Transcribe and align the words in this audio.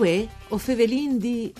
Uè, 0.00 0.26
o 0.48 0.56
fevelin 0.56 1.18
di... 1.18 1.52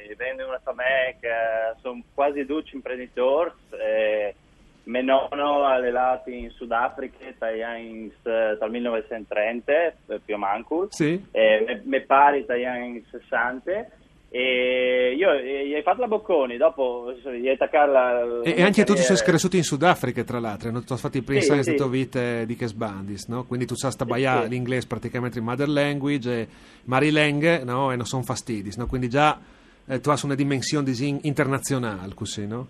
Eh, 0.10 0.16
vengo 0.16 0.48
una 0.48 0.62
famiglia 0.64 1.16
che 1.20 1.80
sono 1.82 2.02
quasi 2.14 2.46
12 2.46 2.76
imprenditori. 2.76 3.52
Eh, 3.72 4.36
mio 4.84 5.02
nonno 5.04 5.64
ha 5.64 5.74
allenato 5.74 6.30
in 6.30 6.50
Sudafrica 6.52 7.18
dal 7.38 8.70
1930, 8.70 9.72
eh, 9.74 10.20
più 10.24 10.36
o 10.36 10.38
meno. 10.38 10.88
Sì. 10.90 11.24
Eh, 11.32 11.82
mio 11.84 12.06
padre 12.06 12.46
dagli 12.46 12.66
anni 12.66 13.06
60. 13.10 14.00
E 14.34 15.14
io 15.18 15.34
gli 15.34 15.74
hai 15.74 15.82
fatto 15.82 16.00
la 16.00 16.08
Bocconi, 16.08 16.56
dopo 16.56 17.12
gli 17.12 17.50
hai 17.50 17.54
attaccato 17.56 17.92
la. 17.92 18.42
E, 18.44 18.54
e 18.56 18.64
anche 18.64 18.86
tu 18.86 18.96
sei 18.96 19.18
cresciuto 19.18 19.58
in 19.58 19.64
Sudafrica, 19.64 20.24
tra 20.24 20.40
l'altro, 20.40 20.70
hai 20.70 20.98
fatto 20.98 21.18
i 21.18 21.22
primi 21.22 21.42
sì, 21.42 21.52
anni 21.52 21.64
sì. 21.64 21.76
di 21.76 21.90
vita 21.90 22.46
di 22.46 22.56
Kesbandis, 22.56 23.28
no? 23.28 23.44
Quindi 23.44 23.66
tu 23.66 23.76
sai 23.76 23.92
stabaiare 23.92 24.44
sì. 24.44 24.52
l'inglese 24.52 24.88
praticamente 24.88 25.40
in 25.40 25.44
mother 25.44 25.68
language, 25.68 26.32
e 26.32 26.48
Marileng, 26.86 27.64
no? 27.64 27.92
E 27.92 27.98
non 27.98 28.06
sono 28.06 28.24
fastidis, 28.24 28.78
no? 28.78 28.88
Quindi 28.88 29.10
già 29.10 29.38
eh, 29.86 30.00
tu 30.00 30.10
hai 30.10 30.18
una 30.24 30.36
dimensione 30.36 30.94
internazionale, 31.24 32.14
così, 32.14 32.48
no? 32.48 32.68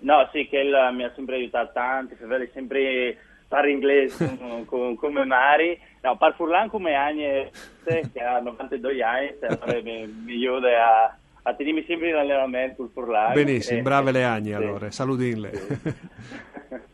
No, 0.00 0.28
sì, 0.30 0.46
che 0.46 0.62
mi 0.62 1.04
ha 1.04 1.12
sempre 1.14 1.36
aiutato 1.36 1.70
tanto, 1.72 2.16
sempre 2.18 3.16
parlare 3.48 3.72
inglese 3.72 4.38
come 4.66 5.24
Mari. 5.24 5.80
No, 6.00 6.16
par 6.16 6.34
furlan 6.34 6.68
come 6.68 6.94
Agne, 6.94 7.50
che 7.84 8.20
ha 8.20 8.40
92 8.40 9.02
anni, 9.02 9.34
allora 9.40 9.80
mi, 9.82 10.06
mi 10.06 10.32
aiuta 10.32 10.68
a, 10.68 11.16
a 11.42 11.54
tenermi 11.54 11.84
sempre 11.86 12.10
in 12.10 12.14
allenamento 12.14 12.76
col 12.76 12.90
furlan. 12.92 13.32
Benissimo, 13.32 13.80
e, 13.80 13.82
brave 13.82 14.12
le 14.12 14.20
sì, 14.20 14.24
Agne 14.24 14.54
allora, 14.54 14.90
saludinle. 14.90 15.54
Sì. 15.54 15.94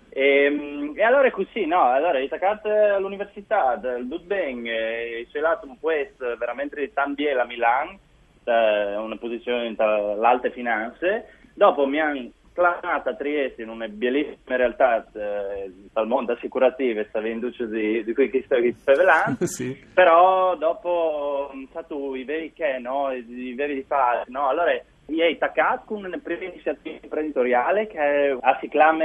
e, 0.09 0.93
e, 0.95 1.03
allora 1.03 1.29
è 1.29 1.31
così, 1.31 1.67
no, 1.67 1.85
allora 1.85 2.19
hai 2.19 2.27
attaccato 2.27 2.69
all'università 2.69 3.77
del 3.77 4.07
Dudben, 4.07 4.67
e 4.67 5.29
c'è 5.31 5.41
lato 5.41 5.67
un 5.67 5.79
questo 5.79 6.37
veramente 6.39 6.81
di 6.81 6.93
Tambiel 6.93 7.39
a 7.39 7.45
Milano, 7.45 7.99
una 8.45 9.17
posizione 9.19 9.75
tra 9.75 10.15
l'alte 10.15 10.51
finanze, 10.51 11.29
dopo 11.53 11.87
mi 11.87 12.01
hanno 12.01 12.31
clamata 12.55 13.11
a 13.11 13.15
Trieste 13.15 13.63
in 13.63 13.69
una 13.69 13.89
bellissima 13.89 14.57
realtà 14.57 15.05
eh, 15.13 15.71
dal 15.93 16.07
mondo 16.07 16.33
assicurativo 16.33 17.05
sta 17.09 17.21
venduto 17.21 17.67
di, 17.67 18.05
di 18.05 18.15
cui 18.15 18.31
sto 18.45 18.57
parlando 18.85 19.45
sì. 19.45 19.77
però 19.93 20.57
dopo 20.57 21.51
è 21.53 21.67
stato 21.71 22.15
i 22.15 22.23
veri 22.25 22.53
che 22.53 22.79
no 22.79 23.11
i 23.11 23.55
veri 23.55 23.75
di 23.75 23.83
fare 23.83 24.23
no 24.29 24.49
allora 24.49 24.71
gli 25.05 25.21
hai 25.21 25.33
attaccato 25.33 25.95
una 25.95 26.19
prima 26.23 26.45
iniziativa 26.45 26.99
imprenditoriale 27.03 27.89
che 27.89 28.39
si 28.61 28.69
chiama 28.69 29.05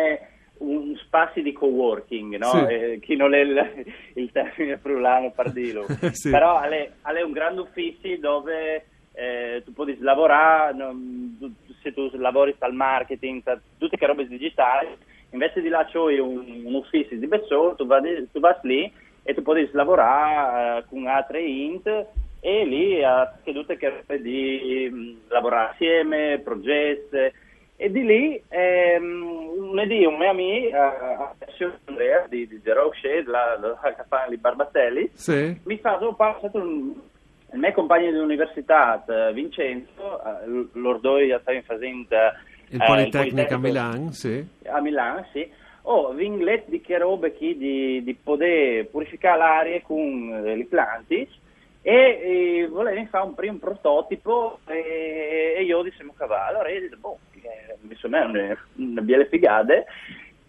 un 0.60 0.96
spazio 1.06 1.42
di 1.42 1.54
co-working, 1.54 2.36
no? 2.38 2.52
Sì. 2.52 2.74
Eh, 2.74 3.00
chi 3.02 3.16
non 3.16 3.34
è 3.34 3.40
il, 3.40 3.86
il 4.16 4.32
termine 4.32 4.78
frulano 4.78 5.32
per 5.32 5.52
dirlo, 5.52 5.86
sì. 6.12 6.30
però 6.30 6.60
è, 6.62 7.22
un 7.22 7.32
grande 7.32 7.62
ufficio 7.62 8.18
dove 8.18 8.86
eh, 9.14 9.62
tu 9.64 9.74
puoi 9.74 9.98
lavorare, 10.00 10.74
non, 10.74 11.38
se 11.90 11.94
tu 11.94 12.18
lavori 12.18 12.56
al 12.60 12.74
marketing, 12.74 13.42
tutte 13.78 13.98
che 13.98 14.06
robe 14.06 14.28
digitali, 14.28 14.88
invece 15.32 15.62
di 15.62 15.70
là 15.70 15.86
c'hai 15.92 16.20
un, 16.20 16.64
un 16.66 16.74
ufficio 16.74 17.16
di 17.16 17.28
Bezzolo, 17.28 17.76
tu 17.76 17.86
vai, 17.86 18.28
tu 18.32 18.40
vai 18.40 18.56
lì 18.64 18.92
e 19.24 19.34
tu 19.34 19.42
puoi 19.42 19.70
lavorare 19.74 20.80
eh, 20.80 20.86
con 20.90 21.08
altri 21.08 21.66
int 21.66 21.88
e 22.42 22.66
lì 22.66 23.04
ha 23.04 23.32
tutte 23.44 23.78
che 23.78 23.90
robe 23.90 24.22
di 24.22 24.90
mh, 24.92 25.32
lavorare 25.32 25.72
assieme, 25.72 26.40
progetti 26.44 27.48
e 27.82 27.92
di 27.92 28.04
lì 28.06 28.44
ehm, 28.50 29.56
lunedì 29.56 30.04
un 30.04 30.18
mio 30.18 30.30
amico 30.30 30.76
uh, 30.76 31.72
Andrea 31.86 32.26
di, 32.28 32.48
di 32.48 32.60
Zero 32.64 32.92
Shade, 32.94 33.24
la, 33.26 33.58
la, 33.58 33.78
la, 33.82 34.06
la 34.10 34.26
di 34.28 34.38
Barbatelli, 34.38 35.10
sì. 35.14 35.58
mi 35.64 35.78
fa 35.78 35.98
oh, 36.04 36.14
passato 36.14 36.58
un 36.58 36.94
il 37.52 37.60
mio 37.60 37.72
compagno 37.74 38.12
di 38.12 38.18
università, 38.18 39.04
Vincenzo, 39.34 40.22
l'ordoi 40.74 41.36
sta 41.42 41.52
facendo 41.66 42.16
il 42.70 42.84
Politecnico 42.86 43.54
a 43.56 43.58
Milano, 43.58 44.12
sì. 44.12 44.46
A 44.66 44.80
Milano, 44.82 45.26
sì. 45.32 45.50
Oh, 45.84 46.14
vinglet 46.14 46.68
di 46.68 46.82
che 46.82 46.98
robe 46.98 47.34
chi 47.34 47.58
di, 47.58 48.04
di 48.04 48.14
poter 48.14 48.88
purificare 48.88 49.38
l'aria 49.38 49.82
con 49.82 50.42
le 50.44 50.66
planti 50.66 51.28
e, 51.82 51.94
e 51.94 52.68
volevo 52.70 53.04
fare 53.06 53.26
un 53.26 53.34
primo 53.34 53.58
prototipo 53.58 54.60
e, 54.68 55.56
e 55.58 55.64
io 55.64 55.82
diciamo 55.82 56.14
cavallo. 56.16 56.60
Allora 56.60 56.70
io 56.70 56.82
detto, 56.82 56.98
boh, 57.00 57.18
insomma 57.90 58.22
è 58.22 58.26
una, 58.26 58.58
una 58.76 59.02
biele 59.02 59.26
figade 59.28 59.86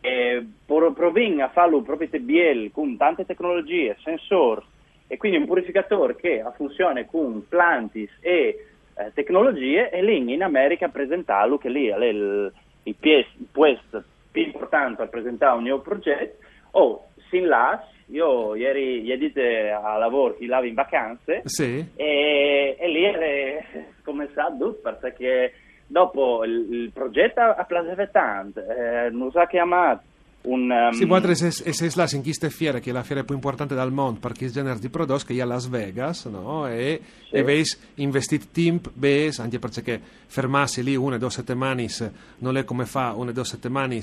e 0.00 0.46
provin 0.67 1.41
a 1.41 1.49
farlo 1.49 1.81
proprio 1.81 2.08
biel 2.20 2.70
con 2.73 2.96
tante 2.99 3.25
tecnologie, 3.25 3.96
sensori 4.03 4.62
e 5.12 5.16
quindi 5.16 5.38
un 5.38 5.46
purificatore 5.46 6.14
che 6.14 6.40
ha 6.40 6.52
funzione 6.52 7.04
con 7.04 7.44
plantis 7.48 8.10
e 8.20 8.66
eh, 8.94 9.10
tecnologie 9.12 9.90
e 9.90 10.04
lì 10.04 10.32
in 10.32 10.40
America 10.40 10.86
presentarlo 10.86 11.58
che 11.58 11.68
lì 11.68 11.88
è 11.88 11.96
il, 11.96 12.52
il, 12.84 13.26
puesto 13.50 14.04
più 14.30 14.42
importante 14.42 15.02
a 15.02 15.08
presentare 15.08 15.56
un 15.56 15.64
nuovo 15.64 15.82
progetto 15.82 16.46
o 16.72 17.08
sin 17.28 17.48
là 17.48 17.84
io 18.06 18.54
ieri, 18.54 19.02
ieri 19.02 19.32
a 19.72 19.96
lavoro 19.96 20.36
chi 20.36 20.46
lavo 20.46 20.66
in 20.66 20.74
vacanze 20.74 21.42
sì. 21.44 21.84
e, 21.96 22.76
e, 22.78 22.88
lì 22.88 23.02
è 23.02 23.64
cominciato 24.04 24.78
perché 24.80 25.54
dopo 25.88 26.44
il, 26.44 26.72
il 26.72 26.90
progetto 26.92 27.40
ha 27.40 27.64
piaciuto 27.64 28.08
tanto 28.12 28.60
eh, 28.60 29.10
non 29.10 29.32
sa 29.32 29.48
chiamato 29.48 30.02
un... 30.42 30.70
Um... 30.70 30.92
Sì, 30.92 31.04
vuol 31.04 31.37
se, 31.37 31.50
se 31.50 31.90
slas 31.90 32.12
in 32.12 32.22
queste 32.22 32.50
fiere, 32.50 32.81
che 32.81 32.90
è 32.90 32.92
la 32.92 33.02
fiera 33.02 33.25
più 33.25 33.34
importante 33.34 33.75
del 33.75 33.90
mondo 33.90 34.20
per 34.20 34.32
questo 34.32 34.58
genere 34.58 34.78
di 34.78 34.88
prodotti, 34.88 35.26
che 35.26 35.34
è 35.34 35.40
a 35.40 35.44
Las 35.44 35.69
Vegas, 35.69 36.25
no? 36.26 36.66
E, 36.66 37.00
sì. 37.28 37.34
e 37.34 37.42
veis 37.42 37.78
investito 37.96 38.46
tempo, 38.52 38.90
bes, 38.94 39.38
anche 39.38 39.58
perché 39.58 40.00
fermarsi 40.26 40.82
lì 40.82 40.96
una 40.96 41.16
o 41.16 41.19
due 41.19 41.31
settimane 41.31 41.88
non 42.38 42.56
è 42.56 42.64
come 42.64 42.87
fa 42.87 43.12
una 43.12 43.31
o 43.31 43.32
due 43.32 43.44
settimane 43.44 44.00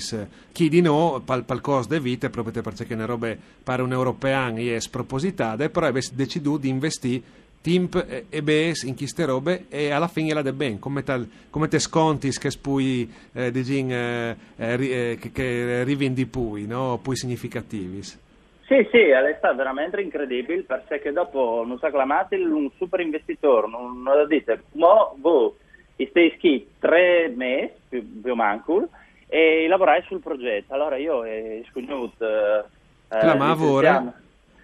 chi 0.52 0.68
di 0.68 0.80
no, 0.80 1.20
pal, 1.24 1.44
pal 1.44 1.60
costo 1.60 1.94
di 1.94 2.00
vita, 2.00 2.30
proprio 2.30 2.62
perché 2.62 2.94
ne 2.94 3.06
robe 3.06 3.38
pare 3.62 3.82
un 3.82 3.92
europeo 3.92 4.54
è 4.54 4.78
spropositate, 4.78 5.70
però 5.70 5.86
avessi 5.86 6.14
deciso 6.14 6.56
di 6.56 6.68
investire 6.68 7.22
Timp 7.60 8.24
e 8.28 8.42
BES 8.42 8.84
in 8.84 8.96
queste 8.96 9.24
robe 9.24 9.66
e 9.68 9.90
alla 9.90 10.08
fine 10.08 10.32
la 10.32 10.42
de 10.42 10.52
ben 10.52 10.78
come, 10.78 11.02
tal, 11.02 11.28
come 11.50 11.68
te 11.68 11.78
sconti 11.78 12.30
che 12.30 12.50
spui 12.50 13.10
eh, 13.32 13.50
digin, 13.50 13.92
eh, 13.92 14.36
eh, 14.56 15.18
che, 15.20 15.32
che 15.32 15.84
rivendi 15.84 16.26
pui 16.26 16.66
no? 16.66 16.98
pui 17.02 17.16
significativi 17.16 18.02
sì 18.02 18.86
sì 18.92 18.98
è 18.98 19.34
stato 19.38 19.56
veramente 19.56 19.98
incredibile 19.98 20.62
perché 20.62 21.10
dopo 21.10 21.64
non 21.66 21.78
sa 21.78 21.86
acclamato 21.86 22.34
un 22.34 22.70
super 22.76 23.00
investitore 23.00 23.66
non, 23.66 24.02
non 24.02 24.18
lo 24.18 24.26
dite. 24.26 24.64
Ma 24.72 25.10
voi 25.16 25.52
stai 25.96 26.36
qui 26.38 26.68
tre 26.78 27.32
mesi 27.34 27.72
più, 27.88 28.20
più 28.20 28.34
manco 28.34 28.88
e 29.26 29.66
lavorai 29.68 30.02
sul 30.02 30.20
progetto. 30.20 30.74
Allora 30.74 30.96
io 30.96 31.24
e 31.24 31.64
scognuto 31.70 32.26
eh, 32.26 32.64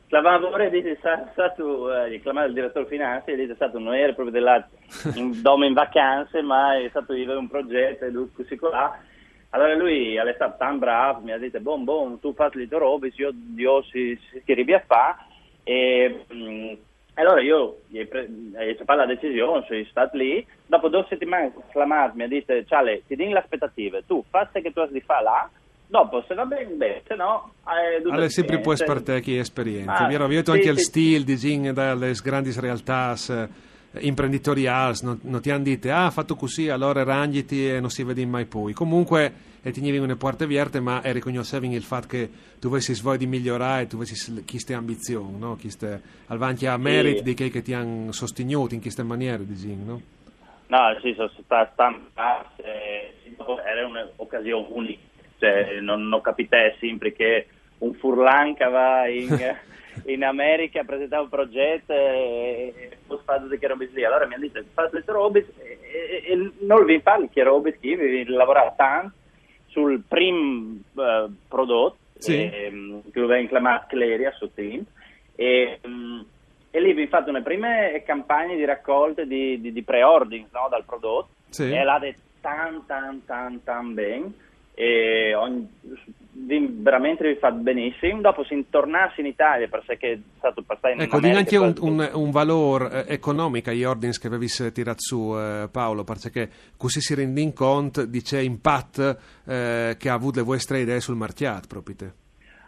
Clamavore 0.09 0.69
Lavoro 0.69 0.69
dice 0.71 0.99
stato 1.33 2.05
eh, 2.05 2.21
chiamato 2.21 2.49
il 2.49 2.55
direttore 2.55 2.87
finanza 2.87 3.31
e 3.31 3.37
dice 3.37 3.55
stato 3.55 3.79
non 3.79 3.95
era 3.95 4.13
proprio 4.13 4.35
della 4.35 4.67
in, 5.15 5.41
dome 5.43 5.67
in 5.67 5.73
vacanze 5.73 6.43
ma 6.43 6.77
è 6.79 6.89
stato 6.91 7.13
di 7.13 7.25
un 7.25 7.49
progetto 7.49 8.05
e 8.05 8.13
così 8.35 8.59
là 8.61 8.99
allora 9.51 9.75
lui 9.75 10.15
è 10.15 10.33
stato 10.35 10.57
tan 10.59 10.79
bravo 10.79 11.21
mi 11.21 11.33
ha 11.33 11.39
detto 11.39 11.61
bon 11.61 11.85
bon 11.85 12.21
tu 12.21 12.35
fai 12.35 12.51
le 12.53 12.69
tue 12.69 12.79
robe 12.79 13.13
io, 13.15 13.33
io 13.57 13.83
si, 13.85 14.19
si, 14.31 14.43
si 14.45 14.73
a 14.73 14.83
fare 14.87 15.17
e 15.65 16.25
mh, 16.29 16.37
mm, 16.37 16.75
allora 17.15 17.41
io 17.41 17.83
gli 17.89 18.01
ho 18.01 18.07
preso 18.07 18.85
la 18.87 19.07
decisione 19.07 19.65
sono 19.67 19.85
stato 19.85 20.17
lì. 20.17 20.45
Dopo 20.67 20.89
due 20.89 21.07
settimane 21.09 21.53
mi 22.15 22.23
ha 22.25 22.29
detto 22.29 22.65
Ciale 22.65 23.05
ti 23.07 23.15
dico 23.15 23.33
le 23.33 23.39
aspettative 23.39 24.05
tu 24.05 24.25
fai 24.29 24.47
che 24.51 24.73
tu 24.73 24.81
hai 24.81 24.91
di 24.91 25.01
fare 25.01 25.23
là 25.23 25.51
Dopo, 25.95 26.25
se 26.27 26.35
va 26.35 26.45
bene, 26.45 26.71
bene, 26.71 27.03
se 27.07 27.15
no... 27.15 27.53
Eh, 27.69 28.11
Alle 28.11 28.29
sempre 28.29 28.59
può 28.59 28.73
esperte 28.73 29.21
chi 29.21 29.37
esperienza. 29.37 29.99
Ah, 29.99 30.09
Vero, 30.09 30.27
vedo 30.27 30.51
sì, 30.51 30.59
anche 30.59 30.65
sì, 30.65 30.71
il 30.71 30.79
stile 30.81 31.23
di 31.23 31.37
Zing 31.37 31.71
dalle 31.71 32.13
grandi 32.21 32.53
realtà 32.59 33.15
eh, 33.29 33.49
imprenditoriali, 34.01 34.97
non, 35.03 35.21
non, 35.23 35.41
ti 35.41 35.53
hanno 35.53 35.63
detto, 35.63 35.93
ah, 35.93 36.11
fatto 36.11 36.35
così, 36.35 36.69
allora 36.69 37.05
ranghiti 37.05 37.71
e 37.71 37.79
non 37.79 37.91
si 37.91 38.03
vede 38.03 38.27
mai 38.27 38.45
più. 38.47 38.73
Comunque, 38.73 39.33
e 39.63 39.71
ti 39.71 39.81
vengono 39.83 40.07
le 40.07 40.17
porte 40.17 40.43
aperte, 40.43 40.81
ma 40.81 41.01
è 41.01 41.13
riconoscere 41.13 41.65
il 41.65 41.83
fatto 41.85 42.09
che 42.09 42.29
tu 42.59 42.67
avessi 42.67 42.93
svoglia 42.93 43.19
di 43.19 43.27
migliorare, 43.29 43.87
tu 43.87 43.95
avessi 43.95 44.45
queste 44.45 44.75
ambizioni, 44.75 45.39
no? 45.39 45.57
Queste, 45.61 46.03
avanti 46.27 46.67
a 46.67 46.77
merito 46.77 47.19
sì. 47.19 47.23
di 47.23 47.37
quelli 47.37 47.51
che 47.53 47.63
ti 47.63 47.73
hanno 47.73 48.11
sostenuto 48.11 48.75
in 48.75 48.81
queste 48.81 49.05
maniere 49.05 49.47
di 49.47 49.55
Zing, 49.55 49.87
no? 49.87 50.01
No, 50.67 50.99
sì, 51.01 51.15
sono 51.15 51.31
stato 51.41 51.71
stampato, 51.73 52.65
era 52.65 53.87
un'occasione 53.87 54.67
unica 54.71 55.13
cioè, 55.45 55.81
non, 55.81 56.09
non 56.09 56.21
capita 56.23 56.57
sempre 56.79 57.13
che 57.13 57.47
un 57.79 57.93
furlan 57.95 58.55
che 58.55 58.65
va 58.65 59.07
in, 59.09 59.57
in 60.07 60.25
America 60.25 60.81
a 60.81 60.85
presentare 60.85 61.23
un 61.23 61.29
progetto 61.29 61.93
e 61.93 62.97
poi 63.07 63.19
fa 63.25 63.39
tutte 63.39 63.59
che 63.59 63.67
robe 63.67 63.91
lì. 63.93 64.05
Allora 64.05 64.27
mi 64.27 64.35
hanno 64.35 64.49
detto, 64.49 64.65
fate 64.73 64.91
queste 64.91 65.13
robe 65.13 65.47
e, 65.59 66.25
e, 66.27 66.53
non 66.61 66.85
vi 66.85 67.01
fare 67.01 67.29
che 67.31 67.43
robe 67.43 67.79
che 67.79 67.95
vi 67.95 68.25
lavorare 68.25 68.73
tanto 68.77 69.13
sul 69.67 70.03
primo 70.07 70.79
uh, 70.95 71.33
prodotto 71.49 71.97
sì. 72.17 72.43
eh, 72.43 73.01
che 73.13 73.21
lo 73.21 73.27
vengono 73.27 73.49
chiamato 73.49 73.87
Cleria 73.89 74.31
su 74.33 74.53
Team 74.55 74.85
e, 75.35 75.81
um, 75.83 76.25
e 76.71 76.81
lì 76.81 76.93
vi 76.93 77.09
fate 77.09 77.33
le 77.33 77.43
prime 77.43 78.03
campagne 78.07 78.57
di 78.57 78.65
raccolte 78.65 79.27
di, 79.27 79.61
di, 79.61 79.73
di 79.73 79.83
pre-ordering 79.83 80.47
no, 80.53 80.69
dal 80.71 80.85
prodotto 80.85 81.29
sì. 81.51 81.73
e 81.73 81.83
l'ha 81.83 82.01
tan 82.41 82.85
tan 82.87 83.25
tan 83.25 83.63
tan 83.65 83.95
bene 83.95 84.33
e 84.75 85.35
ogni, 85.35 85.69
veramente 86.83 87.27
vi 87.27 87.39
fa 87.39 87.53
benissimo. 87.53 88.21
Dopo 88.21 88.45
se 88.45 88.65
tornasse 88.69 89.21
in 89.21 89.27
Italia, 89.29 89.69
perché 89.69 90.13
è 90.13 90.19
stato 90.39 90.63
passato 90.63 90.95
in 90.95 91.01
Ecco, 91.03 91.21
di 91.21 91.31
anche 91.31 91.57
un, 91.57 91.75
un, 91.81 92.11
un, 92.13 92.31
valore 92.31 93.07
eh, 93.07 93.15
economico 93.15 93.71
agli 93.71 93.85
ordini 93.85 94.13
che 94.13 94.27
avevi 94.27 94.49
tirato 94.73 95.01
su 95.01 95.35
eh, 95.37 95.69
Paolo, 95.71 96.03
perché 96.05 96.51
così 96.77 97.01
si 97.01 97.15
rende 97.15 97.41
in 97.41 97.53
conto 97.53 98.05
di 98.05 98.21
c'è 98.21 98.41
impatto 98.41 99.17
eh, 99.47 99.97
che 99.99 100.09
ha 100.09 100.15
avuto 100.15 100.41
le 100.41 100.45
vostre 100.45 100.81
idee 100.81 101.01
sul 101.01 101.17
mercato 101.17 101.69
proprio 101.69 101.97
te. 101.97 102.13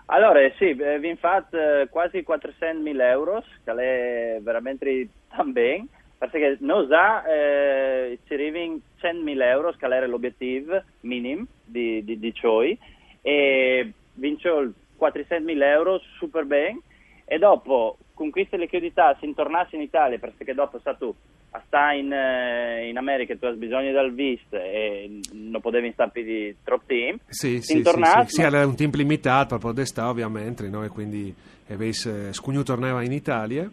Allora, 0.09 0.38
sì, 0.56 0.70
eh, 0.70 1.00
vi 1.00 1.09
eh, 1.11 1.88
quasi 1.91 2.25
400.000 2.26 3.00
euro, 3.00 3.43
che 3.64 3.73
è 3.73 4.38
veramente 4.41 5.09
tan 5.29 5.50
bene 5.50 5.87
perché 6.19 6.57
noi 6.61 6.87
già 6.89 7.25
eh, 7.25 8.19
ci 8.27 8.35
arriviamo 8.35 8.81
100.000 9.01 9.43
euro, 9.43 9.75
era 9.79 10.07
l'obiettivo 10.07 10.83
minimo 11.01 11.47
di, 11.65 12.03
di, 12.05 12.19
di 12.19 12.33
CIOI, 12.33 12.79
e 13.21 13.93
vincio 14.15 14.73
400.000 14.99 15.63
euro 15.63 16.01
super 16.19 16.45
bene, 16.45 16.81
e 17.25 17.39
dopo 17.39 17.99
con 18.15 18.31
queste 18.31 18.57
liquidità 18.57 19.17
se 19.21 19.33
tornasse 19.35 19.77
in 19.77 19.83
Italia, 19.83 20.19
perché 20.19 20.55
dopo 20.55 20.79
stato 20.79 21.15
a 21.51 21.63
stare 21.67 21.99
in, 21.99 22.13
eh, 22.13 22.89
in, 22.89 22.97
America 22.97 23.37
tu 23.37 23.47
hai 23.47 23.57
bisogno 23.57 23.93
del 23.93 24.12
VIST 24.12 24.53
e 24.55 25.21
non 25.33 25.61
potevi 25.61 25.91
stare 25.93 26.23
di 26.23 26.55
troppo 26.62 26.85
tempo, 26.87 27.25
sì, 27.29 27.61
sì, 27.61 27.83
tornasse, 27.83 28.29
sì, 28.29 28.35
sì, 28.37 28.43
era 28.43 28.67
un 28.67 28.77
tempo 28.77 28.97
limitato 28.97 29.57
per 29.57 29.59
poter 29.59 29.87
stare 29.87 30.09
ovviamente, 30.09 30.69
no? 30.69 30.85
e 30.85 30.89
quindi 30.89 31.35
avesse 31.69 32.33
scugno 32.33 32.62
tornava 32.62 33.03
in 33.03 33.12
Italia. 33.12 33.69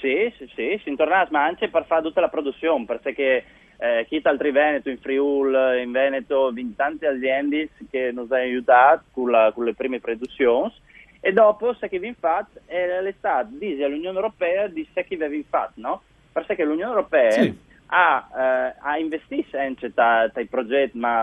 Sì, 0.00 0.32
sì, 0.36 0.50
sì, 0.54 0.80
si 0.82 0.88
intorna 0.88 1.26
ma 1.30 1.44
anche 1.44 1.68
per 1.68 1.84
fare 1.86 2.02
tutta 2.02 2.20
la 2.20 2.28
produzione, 2.28 2.84
perché 2.84 3.44
eh, 3.78 4.06
chi 4.08 4.20
altri 4.22 4.50
Veneto, 4.50 4.88
in 4.88 4.98
Friul, 4.98 5.80
in 5.82 5.90
Veneto, 5.90 6.52
in 6.54 6.74
tante 6.74 7.06
aziende 7.06 7.70
che 7.90 8.12
ci 8.12 8.18
hanno 8.18 8.26
aiutato 8.30 9.04
con, 9.12 9.30
la, 9.30 9.52
con, 9.54 9.64
le 9.64 9.74
prime 9.74 10.00
produzioni 10.00 10.72
e 11.20 11.32
dopo 11.32 11.74
se 11.74 11.88
che 11.88 11.98
vi 11.98 12.14
fatto 12.18 12.60
è 12.66 13.00
l'estate 13.00 13.48
dice 13.58 13.84
all'Unione 13.84 14.16
Europea 14.16 14.68
di 14.68 14.86
se 14.92 15.04
che 15.04 15.16
vi 15.16 15.44
fatto, 15.48 15.80
no? 15.80 16.02
Perché 16.32 16.64
l'Unione 16.64 16.90
Europea 16.90 17.30
sì. 17.30 17.58
ha, 17.86 18.28
eh, 18.36 18.74
ha 18.80 18.98
investito 18.98 19.56
in 19.58 19.74
questi 19.76 20.46
progetti, 20.46 20.98
ma 20.98 21.20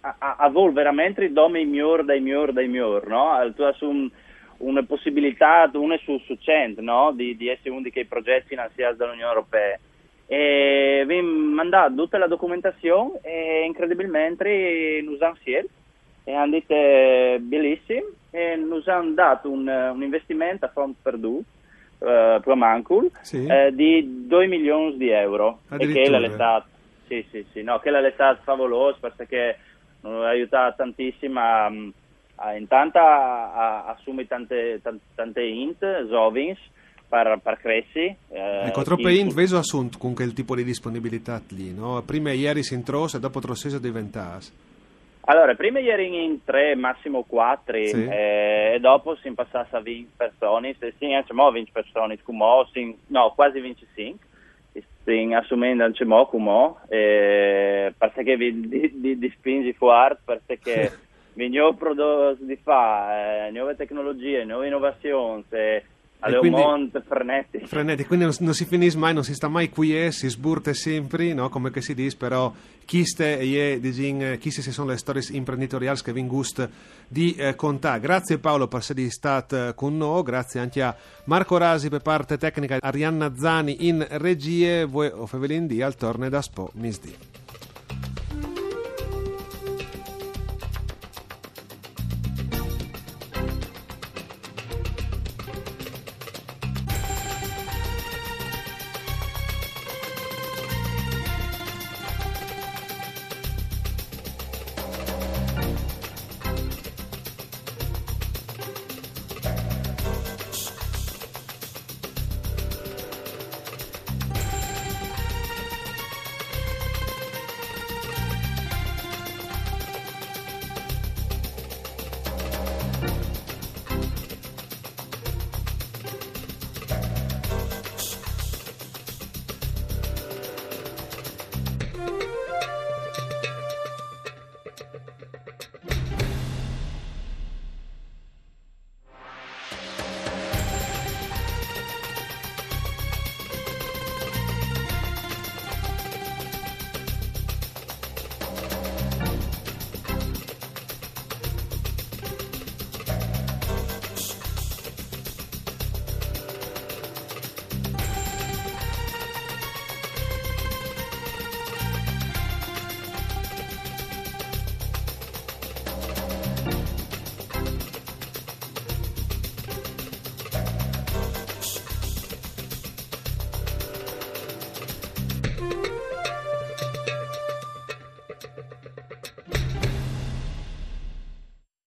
a, 0.00 0.14
a, 0.18 0.36
a 0.38 0.48
vol 0.48 0.72
veramente 0.72 1.32
dome 1.32 1.64
miglior 1.64 2.04
dai 2.04 2.20
miglior 2.20 2.52
dai 2.52 2.68
miglior, 2.68 3.06
no? 3.06 3.52
Tu 3.54 3.86
un 3.86 4.10
una 4.62 4.82
possibilità, 4.82 5.70
una 5.74 5.96
su, 5.98 6.18
su 6.24 6.36
100 6.36 6.80
no? 6.80 7.12
di, 7.12 7.36
di, 7.36 7.48
essere 7.48 7.70
uno 7.70 7.82
dei 7.82 8.04
progetti 8.04 8.48
finanziati 8.48 8.96
dall'Unione 8.96 9.28
Europea. 9.28 9.78
E 10.26 11.04
vi 11.06 11.20
mandato 11.20 11.94
tutta 11.94 12.18
la 12.18 12.26
documentazione 12.26 13.20
e 13.22 13.64
incredibilmente 13.66 15.00
nos 15.04 15.20
hanno 15.20 15.36
e 16.24 16.32
hanno 16.32 16.50
detto 16.50 17.44
bellissimo 17.44 18.06
e 18.30 18.56
nos 18.56 18.86
hanno 18.88 19.12
dato 19.12 19.50
un, 19.50 19.66
un 19.66 20.02
investimento 20.02 20.64
a 20.64 20.68
fondo 20.68 20.96
perduto 21.02 21.44
uh, 21.98 22.40
per 22.40 22.54
Mancul 22.54 23.10
sì. 23.20 23.38
uh, 23.38 23.70
di 23.74 24.26
2 24.26 24.46
milioni 24.46 24.96
di 24.96 25.10
euro 25.10 25.60
e 25.70 25.86
che 25.88 26.02
è 26.02 26.08
l'estate 26.08 26.70
sì, 27.08 27.26
sì, 27.30 27.44
sì, 27.52 27.62
no, 27.62 27.78
che 27.80 27.90
è 27.90 28.00
l'estate 28.00 28.40
favolosa 28.42 28.96
perché 29.00 29.58
ci 30.00 30.06
ha 30.06 30.28
aiutato 30.28 30.76
tantissimo 30.76 31.38
a, 31.38 31.70
intanto 32.56 32.98
assumi 32.98 34.26
tante, 34.26 34.80
tante, 34.82 35.04
tante 35.14 35.42
int, 35.42 36.08
Zovins, 36.08 36.58
per, 37.08 37.38
per 37.42 37.58
cresci. 37.58 38.16
Eh, 38.30 38.66
ecco, 38.66 38.82
troppe 38.82 39.12
int 39.12 39.34
veso 39.34 39.58
assunto 39.58 39.98
con 39.98 40.14
quel 40.14 40.32
tipo 40.32 40.56
di 40.56 40.64
disponibilità 40.64 41.40
lì, 41.50 41.74
no? 41.74 42.02
Prima 42.06 42.32
ieri 42.32 42.62
si 42.62 42.74
intros 42.74 43.14
e 43.14 43.20
dopo 43.20 43.40
trossese 43.40 43.78
diventas. 43.80 44.70
Allora, 45.24 45.54
prima 45.54 45.78
ieri 45.78 46.24
in 46.24 46.42
tre, 46.42 46.74
massimo 46.74 47.22
quattro, 47.22 47.76
sì. 47.84 48.04
eh, 48.08 48.72
e 48.74 48.80
dopo 48.80 49.14
si 49.16 49.30
passava 49.32 49.68
a 49.70 49.80
20 49.80 50.12
persone, 50.16 50.74
se 50.78 50.94
si 50.98 51.06
diciamo 51.06 51.50
20 51.50 51.70
persone, 51.70 52.18
come, 52.22 52.96
no, 53.06 53.32
quasi 53.36 53.60
25, 53.60 54.26
si 55.04 55.32
assumendo 55.32 55.84
anche 55.84 56.04
mo, 56.04 56.26
come, 56.26 56.74
eh, 56.88 57.94
perché 57.96 58.36
vi 58.36 58.68
di, 58.68 58.90
di, 59.00 59.18
di 59.18 59.32
spingi 59.36 59.72
fuori, 59.74 60.16
perché 60.24 60.90
nuovi 61.34 61.76
prodotti 61.76 62.44
di 62.44 62.58
fa, 62.62 63.46
eh, 63.46 63.50
nuove 63.50 63.76
tecnologie, 63.76 64.44
nuove 64.44 64.66
innovazioni, 64.66 65.44
eh, 65.50 65.82
alle 66.22 66.50
monte 66.50 67.00
frenetico. 67.00 67.66
Frenetico, 67.66 68.08
quindi 68.08 68.26
non, 68.26 68.34
non, 68.40 68.54
si 68.54 68.64
finisce 68.64 68.96
mai, 68.96 69.12
non 69.12 69.24
si 69.24 69.34
sta 69.34 69.48
mai 69.48 69.68
qui, 69.68 69.98
eh, 69.98 70.12
si 70.12 70.28
sburte 70.28 70.72
sempre, 70.74 71.32
no? 71.34 71.48
come 71.48 71.70
si 71.80 71.94
dice, 71.94 72.16
però 72.16 72.52
queste 72.86 73.38
e 73.38 73.80
disin, 73.80 74.38
queste 74.40 74.62
sono 74.70 74.90
le 74.90 74.96
storie 74.98 75.22
imprenditoriali 75.30 76.00
che 76.00 76.12
vi 76.12 76.26
gust 76.26 76.68
di 77.08 77.34
eh, 77.34 77.54
contare. 77.54 78.00
Grazie 78.00 78.38
Paolo 78.38 78.68
per 78.68 78.80
essere 78.80 79.10
stato 79.10 79.72
con 79.74 79.96
noi, 79.96 80.22
grazie 80.22 80.60
anche 80.60 80.82
a 80.82 80.94
Marco 81.24 81.56
Rasi 81.56 81.88
per 81.88 82.02
parte 82.02 82.38
tecnica, 82.38 82.78
Arianna 82.80 83.34
Zani 83.36 83.88
in 83.88 84.06
regie, 84.10 84.84
voi 84.84 85.10
o 85.12 85.26
Fevelin 85.26 85.66
di 85.66 85.82
al 85.82 85.96
torne 85.96 86.28
da 86.28 86.40
Spo 86.40 86.70
Misdi. 86.74 87.41